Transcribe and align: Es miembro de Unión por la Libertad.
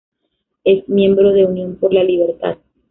Es 0.63 0.89
miembro 0.89 1.31
de 1.31 1.45
Unión 1.45 1.75
por 1.75 1.93
la 1.93 2.03
Libertad. 2.03 2.57